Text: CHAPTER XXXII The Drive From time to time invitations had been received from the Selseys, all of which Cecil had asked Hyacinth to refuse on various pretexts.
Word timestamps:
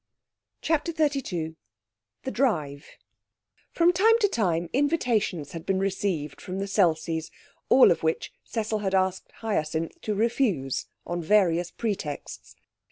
CHAPTER 0.63 0.91
XXXII 0.93 1.57
The 2.23 2.31
Drive 2.31 2.87
From 3.71 3.93
time 3.93 4.17
to 4.21 4.27
time 4.27 4.67
invitations 4.73 5.51
had 5.51 5.63
been 5.63 5.77
received 5.77 6.41
from 6.41 6.57
the 6.57 6.65
Selseys, 6.65 7.29
all 7.69 7.91
of 7.91 8.01
which 8.01 8.33
Cecil 8.43 8.79
had 8.79 8.95
asked 8.95 9.31
Hyacinth 9.31 10.01
to 10.01 10.15
refuse 10.15 10.87
on 11.05 11.21
various 11.21 11.69
pretexts. 11.69 12.55